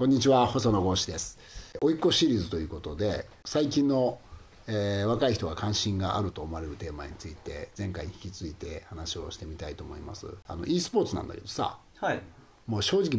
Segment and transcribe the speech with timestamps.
[0.00, 1.38] こんにちは細野豪志です
[1.82, 4.18] 甥っ子シリーズということで最近の、
[4.66, 12.22] えー若い人が関心があると思われるテーマについて前回に引き継いで話をしてみたいと思いますあの e スポーツなんだけどさはい。
[12.66, 13.10] もう正直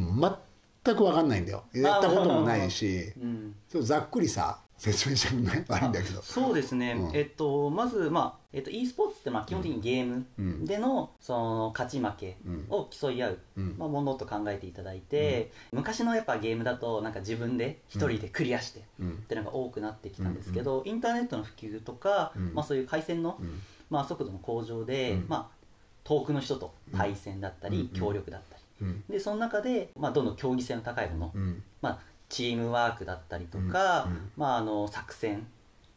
[0.84, 3.84] 全く分かんないんだよやったこともないし、うん。
[3.84, 5.38] ざっくりさ説明してい
[5.68, 6.24] 悪いんだけど。
[6.24, 6.94] そうですね。
[6.94, 7.16] うん。
[7.16, 12.38] えっとまずまあえっと e スポーツってまあ基本的にゲームでのその勝ち負け
[12.68, 13.76] を競い合ううん。
[13.78, 19.12] まあものと考えていただいて、昔のやっぱゲームだとなんか自分で一人でクリアしてうん。
[19.12, 22.54] っていうのが多くなってきたんですけど、インターネットの普及とか、うん。
[22.56, 23.62] まあそういう回線のうん。
[23.92, 25.26] まあ速度の向上で、うん。
[25.28, 25.62] まあ
[26.04, 28.00] 遠くの人と対戦だったり、うん。
[28.00, 28.62] 協力だったり。
[28.82, 29.04] うん。
[29.08, 31.64] でその中で、まあ、どんどん競技性の高いもの、うん。
[31.82, 32.00] まあ、
[32.32, 34.32] チームワークだったりとか、うんうん。
[34.38, 35.46] まあ、あの作戦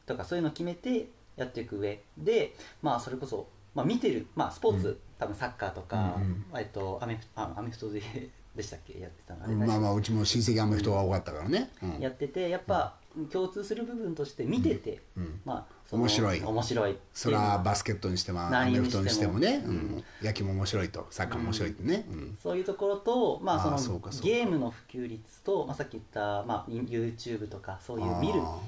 [0.05, 1.07] とかそういうのを決めて
[1.37, 4.99] やっていく上で、まあ、それこそ、まあ、見てる、まあ、スポーツ、うん。
[5.19, 6.45] 多分サッカーとか、うんうん。
[6.61, 8.03] えっと、アメフあアメフトで
[8.55, 9.01] でしたっけ？
[9.01, 9.45] やってたの？
[9.45, 12.01] あれ、まあまあうちも親戚あんまり人が多かったからね、うん。
[12.01, 12.95] やっててやっぱ
[13.33, 15.41] 共通する部分として見てて、うん。
[15.45, 16.41] まあ、面白い。
[16.41, 19.65] 面白いそれはバスケットにしてもアメフトにしてもね、
[20.23, 21.07] 野球も面白いと。
[21.11, 22.39] サッカーも面白いってね、うん。
[22.41, 28.59] そういうところと、まあ、そのゲームの普及率と、まあ、さっき言った、まあ、YouTube とかそういう見るあ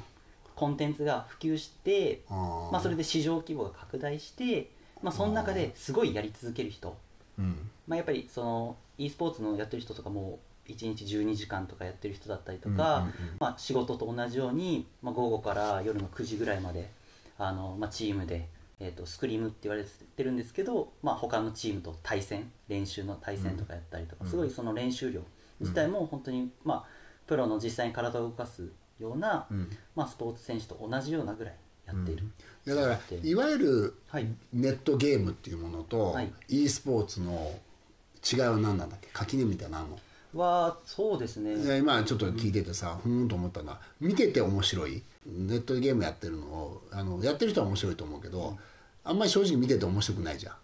[0.55, 4.71] コンテンツが普及して、まあ、それで市場規模が拡大して、
[5.03, 6.97] まあ、その中ですごいやり続ける人、
[7.39, 7.71] うん。
[7.87, 13.13] まあ、やっぱりその e スポーツのやってる人とかも1日12時間とかやってる人だったりとか、うんうんうん。
[13.39, 16.91] まあ、仕事と同じように、まあ、午後から夜の9時ぐらいまで
[17.39, 18.49] あの、まあ、チームで、
[18.81, 24.31] えー、とスクリームって言われてるんですけど、まあ、他のチームと対戦練習の対戦とかやったりとか、うん。
[24.31, 25.21] すごいその練習量
[25.61, 26.85] 自体も本当に、まあ、
[27.27, 29.71] プロの実際に体を動かすような、うん。
[29.95, 31.55] まあ、スポーツ選手と同じようなぐらい
[31.87, 32.25] やっている、
[32.67, 34.27] いやだからいわゆるはい。
[34.53, 36.33] ネットゲームっていうものと、はい。
[36.49, 37.55] e スポーツの
[38.31, 39.09] 違いは何なんだっけ？
[39.13, 39.99] 垣根みたいなの
[40.35, 41.55] はそうですね。
[41.57, 45.03] いや今ちょっと聞いててさふーんと思ったのは見てて面白い？
[45.27, 48.57] ネットでゲームやってるのをあのやってる人は面白いと思うけど
[49.05, 50.55] あんまり正直見てて面白くないじゃん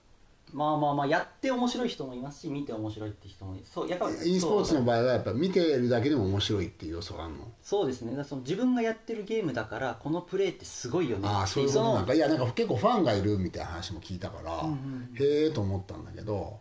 [0.52, 3.64] まあまあまあやって面白い人もいますし見て面白いって人もいる。
[3.64, 7.50] そうやっぱ e スポーツの場合はやっぱ見てるだけでも面白いっていう要素があるの？
[7.62, 8.22] そうですね。
[8.24, 11.28] その自分がやってるゲームだからこのプレーってすごいよね。
[11.28, 16.58] ああそういうことなんかいやなんか結構ファンがいるみたいな話も聞いたから、うんうんへえと思ったんだけど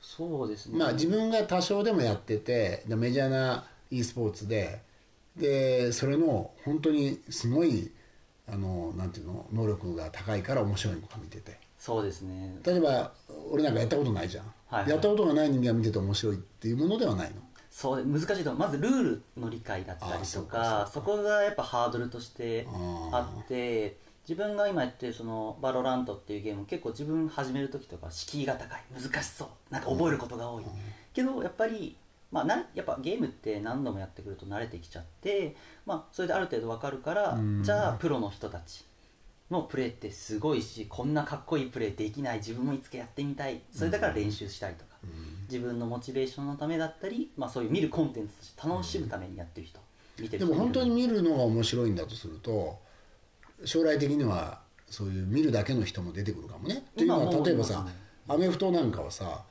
[0.00, 0.78] そうですね。
[0.78, 4.80] まあ自分が多少でもやっててでメジャーな e スポーツで
[5.36, 7.92] でそれの本当にすごい
[8.50, 11.58] あのなんていうの能力が高いから面白いのか見てて。
[11.78, 12.58] そうですね。
[12.64, 13.12] 例えば
[13.50, 14.90] 俺なんかやったことないじゃん、はいはい。
[14.90, 17.36] やったことがない人間が見てて面白いっていうものではないの？
[17.70, 23.96] そう難しいとまずルールの理解だったりとかそこがやっぱハードルとしてああって
[24.28, 28.82] 自分が今やってるそのバロラントっていうゲーム結構自分始める時とか敷居が高い。
[28.92, 29.48] 難しそう。
[29.72, 30.64] なんか覚えることが多い、
[31.14, 31.96] けどやっぱり
[32.30, 37.62] まあ、なやっぱゲームって何度もやってくると慣れてきちゃって、まあ、それである程度分かるから、うん。
[37.62, 38.84] じゃあプロの人たち
[39.50, 43.62] のプレーってすごいしこんなかっこいいプレーできない自分もいつかやってみたい。
[43.72, 44.96] それだから練習したりとか、
[45.50, 49.80] 自分のモチベーションのためだったり、まあ、そういう見るコンテンツとして楽しむためにやってる人、
[50.20, 52.78] 見てる人でも本当に見るのが面白いんだとすると
[53.64, 54.60] 将来的には
[54.90, 56.84] そういう見るだけの人も出てくるかもね。
[56.90, 57.92] っていうのは例えばさね
[58.28, 59.44] アメフトなんかはさ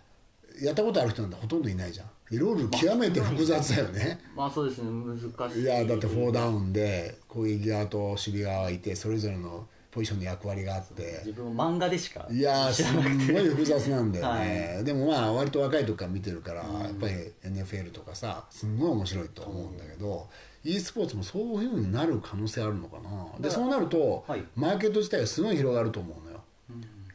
[0.61, 2.07] やったことある人なんてほとんどいないじゃん。
[2.29, 4.19] いろいろ極めて複雑だよね。
[4.35, 4.89] まあそうですね。
[4.89, 5.61] 難しい。
[5.61, 11.21] いやだってフォーダウンで攻撃側と守備側がいてそれぞれのポジションの役割があって。
[11.25, 17.13] 自分も漫画でしかいやーすんごい複雑なんだよね、はでもまあ割と若い時から見てるから、やっぱり
[17.43, 20.27] NFL とかさすんごい面白いと思うんだけど、
[20.63, 23.39] e スポーツもそういうふうになる可能性あるのかな。
[23.39, 24.43] でそうなると、はい。
[24.55, 26.43] マーケット自体がすごい広がると思うのよ。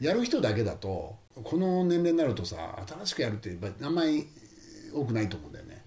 [0.00, 1.14] やる人だけだと
[1.44, 2.56] この年齢になるとさ
[2.88, 4.26] 新しくやるってやっぱあんまり
[4.93, 5.84] 多くないと思うんだよね、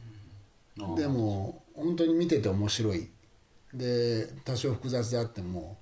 [0.80, 3.10] あーでも本当に見てて面白い。
[3.74, 5.78] で多少複雑であっても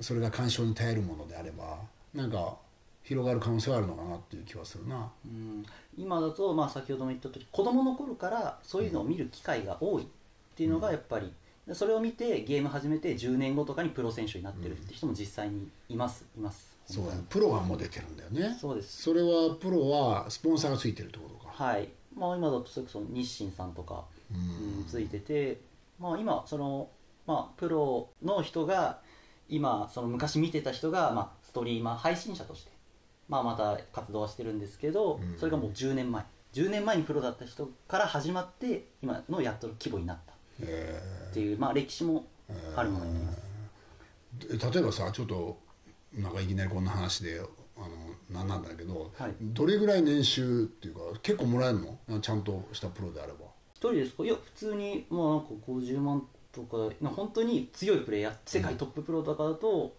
[0.00, 1.78] それが鑑賞に耐えるものであれば
[2.14, 2.56] なんか
[3.04, 5.10] 広がる可能性はあるのかなっていう気はするな。
[5.26, 5.64] うん。
[5.96, 10.06] 今だと、まあ、先ほども言った通り子供の頃からそういうのを見る機会が多いっ
[10.56, 11.32] ていうのがやっぱり、
[11.66, 16.24] でそれを見てゲーム始めて10年後とかにプロ選手になってるって人も実際にいます。
[16.36, 16.74] います。
[16.86, 17.22] そうだね。
[17.28, 18.56] プロがもう出てるんだよね。
[18.58, 19.02] そうです。
[19.02, 21.52] それはプロはスポンサーがついてるってことか。
[21.52, 25.60] はい、まあ、今だとそれこそ日清さんとか、うんついてて、
[26.00, 26.88] まあ、今その、
[27.26, 29.00] まあ、プロの人が
[29.48, 32.70] 今その昔見てた人が、まあ、ストリーマー配信者として、
[33.28, 35.38] まあ、また活動はしてるんですけど、うん。
[35.38, 36.24] それがもう10年前。
[36.52, 40.34] 10年前にプロだった人から始まって今のやっとの規模になった。
[40.60, 42.26] えっていう、まあ、歴史も
[42.76, 45.58] あるものになります、ー例えばさちょっと
[46.14, 47.40] なんかいきなりこんな話で
[47.76, 47.88] あの
[48.30, 49.34] なんなんだけど、はい。
[49.40, 52.20] どれぐらい年収っていうか結構もらえるの？
[52.20, 53.46] ちゃんとしたプロであれば。
[53.74, 54.24] 人ですか？
[54.24, 59.94] いや普通にまあなんか50万とかな本当に強いプレイヤー世界トッププロとかだと、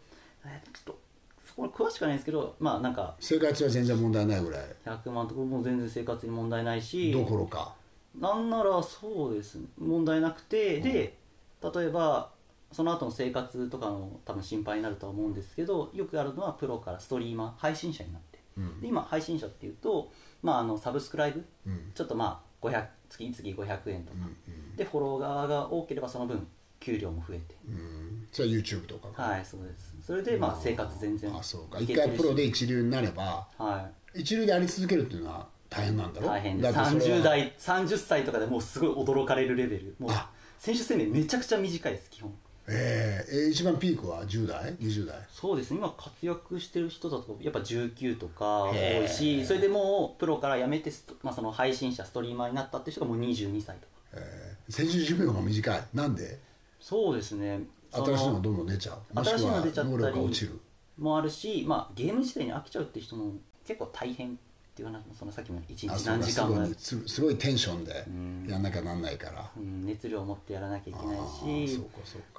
[0.46, 1.00] えーちょっと
[1.46, 4.62] そこは詳しくはないんですけどまあなんか生活は全然問題ないぐらい。
[4.86, 7.74] 100万とかもう全然生活に問題ないしどころか。
[8.19, 9.68] なんならそうですね。
[9.78, 11.18] 問題なくて、で
[11.62, 12.31] 例えば
[12.72, 18.81] その後の生活とかの多分心配になるとは思うんですけどよくあるのはプロからストリーマー配信者になって、うん。
[18.81, 20.12] で今配信者っていうと、
[20.42, 21.46] まあ、あのサブスクライブ？
[21.68, 21.92] うん。
[21.94, 24.18] ちょっとまあ500月々500円とか、
[24.48, 26.48] うんでフォロワーが多ければその分
[26.80, 28.27] 給料も増えて、うん。
[28.31, 29.95] それは YouTube とかかはいそうです。
[30.06, 31.80] それでまあ生活全然あそうか。
[31.80, 36.74] 一回プロで一流になればは一流であり続けるっていうのは大変なんだいろ大変です。
[36.74, 37.19] だってそれは。
[37.19, 39.95] 30代30歳とかでもうすごい驚かれるレベル。
[40.00, 40.30] もうあ。
[40.60, 42.33] 選手生命めちゃくちゃ短いです基本。
[42.68, 45.16] えーえー一番ピークは10代？20代？
[45.31, 45.72] そうです。
[45.72, 50.92] ね今活躍してる人だとやっぱ19とか多いしそれでもうプロから辞めて
[51.22, 53.88] まあ、その配信者ストリーマーになったっていう人がもう22歳とか。
[54.13, 55.84] えー選手寿命が短い。
[55.94, 56.40] なんで？
[56.80, 57.62] そうですね。
[57.92, 59.16] そ新しいのがどんどん出ちゃう。
[59.16, 60.60] もしくは能力が落ちる。
[60.98, 63.34] もあるし、まあ、ゲーム自体に飽きちゃうって人も
[63.66, 64.34] 結構大変っ
[64.76, 68.48] ていう話もそのさっきの1日何時間もすごいすすごいテンションでん。
[68.48, 69.50] やんなきゃなんないから。
[69.58, 71.82] うん、熱量を持ってやらなきゃいけないし。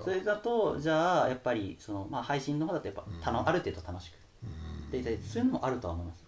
[0.03, 4.15] それだとじゃあやっぱりその、まあ、配信の方だとやっぱ、たのある程度楽しく。
[4.93, 6.25] ででそういうのもあるとは思います、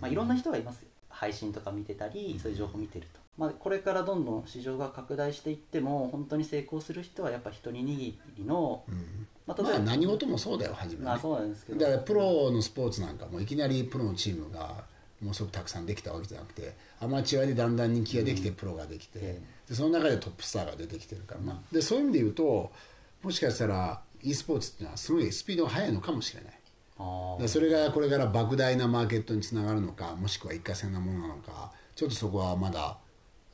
[0.00, 0.88] まあ、いろんな人がいますよ。
[1.08, 8.84] 配信とか見てたりそういう情報見てると、まあ、これからどんどん市場が拡大していっても本当に成功する人はやっぱ一人握りの、
[9.46, 11.04] まあ、例えば、まあ何事もそうだよ初めはね。
[11.06, 11.80] まあそうなんですけど。
[11.80, 14.84] だからプロのスポーツなんかもいきなりプロのチームが
[15.20, 22.70] ものすごくたくさんできたわけじゃなくてアマチュアでだんだん人気ができてプロができて、えでその中でトップスターが出てきてるからな、でそういう意味で言うと
[23.22, 26.52] もしかしたら e スポーツっていうのはすごいスピードが速いのかもしれない。
[26.96, 32.98] あでそれがこれから莫大なマーケットにつながるのかもしくは一過性なものなのかちょっとそこはまだ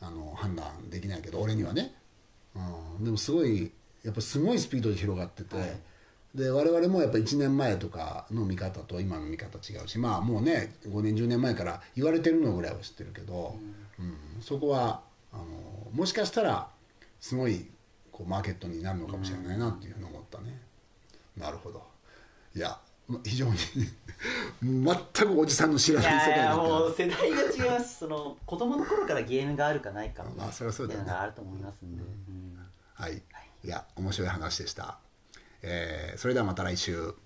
[0.01, 1.95] あの判断できないけど俺にはね、
[2.55, 3.71] うん、でもすごい
[4.03, 5.57] やっぱすごいスピードで広がってて、
[6.35, 9.99] で我々もやっぱ1年前とかの見方と今の見方違うし。
[9.99, 13.57] まあもうね5年10年前から言われてるのぐらいは知ってるけど、
[13.99, 14.17] うん。
[14.41, 15.03] そこは
[15.33, 15.45] あの
[15.93, 16.69] もしかしたら
[17.21, 17.67] すごい
[18.11, 20.59] こうマーケットになるのかもしれないなっていうふうに思ったね。
[21.37, 21.83] なるほど。
[22.55, 23.53] いやま非常に
[24.63, 32.59] 全くおじさんの知らいない世界やいやだもう世代が違いますその子供の頃からゲームがあるかないかまあそりゃそうだよねあると思いますんで、うん。
[32.95, 33.23] はい。
[33.63, 34.99] いや面白い話でした、
[35.63, 37.15] えーそれではまた来週